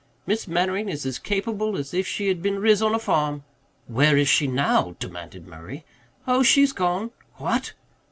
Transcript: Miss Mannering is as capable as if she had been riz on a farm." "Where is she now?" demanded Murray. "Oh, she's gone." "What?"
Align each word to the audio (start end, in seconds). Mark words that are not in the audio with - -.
Miss 0.25 0.47
Mannering 0.47 0.89
is 0.89 1.05
as 1.05 1.19
capable 1.19 1.77
as 1.77 1.93
if 1.93 2.07
she 2.07 2.27
had 2.27 2.41
been 2.41 2.57
riz 2.59 2.81
on 2.81 2.95
a 2.95 2.97
farm." 2.97 3.43
"Where 3.85 4.17
is 4.17 4.27
she 4.27 4.47
now?" 4.47 4.95
demanded 4.99 5.45
Murray. 5.45 5.85
"Oh, 6.25 6.41
she's 6.41 6.73
gone." 6.73 7.11
"What?" 7.35 7.73